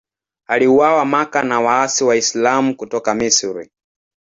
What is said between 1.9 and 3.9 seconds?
Waislamu kutoka Misri.